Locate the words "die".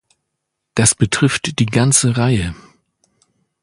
1.59-1.67